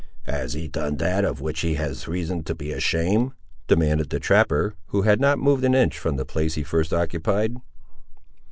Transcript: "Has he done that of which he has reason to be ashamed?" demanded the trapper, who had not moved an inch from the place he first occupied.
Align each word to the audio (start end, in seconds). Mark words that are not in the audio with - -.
"Has 0.23 0.53
he 0.53 0.67
done 0.67 0.97
that 0.97 1.23
of 1.23 1.41
which 1.41 1.59
he 1.61 1.75
has 1.75 2.07
reason 2.07 2.41
to 2.45 2.55
be 2.55 2.71
ashamed?" 2.71 3.33
demanded 3.67 4.09
the 4.09 4.19
trapper, 4.19 4.73
who 4.87 5.03
had 5.03 5.19
not 5.21 5.37
moved 5.37 5.63
an 5.63 5.75
inch 5.75 5.95
from 5.99 6.15
the 6.15 6.25
place 6.25 6.55
he 6.55 6.63
first 6.63 6.91
occupied. 6.91 7.53